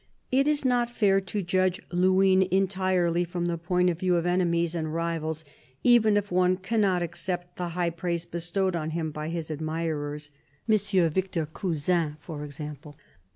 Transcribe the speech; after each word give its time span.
It 0.31 0.47
is 0.47 0.65
not 0.65 0.89
fair 0.89 1.21
to 1.21 1.43
judge 1.43 1.79
Luynes 1.91 2.47
entirely 2.49 3.23
from 3.23 3.45
the 3.45 3.55
point 3.55 3.87
of 3.91 3.99
view 3.99 4.15
of 4.15 4.25
enemies 4.25 4.73
and 4.73 4.91
rivals, 4.91 5.45
even 5.83 6.17
if 6.17 6.31
one 6.31 6.57
cannot 6.57 7.03
accept 7.03 7.57
the 7.57 7.69
high 7.77 7.91
praise 7.91 8.25
bestowed 8.25 8.75
on 8.75 8.89
him 8.97 9.11
by 9.11 9.29
his 9.29 9.51
admirers— 9.51 10.31
M. 10.67 11.09
Victor 11.11 11.45
Cousin 11.45 12.17
for 12.19 12.43
example. 12.43 12.97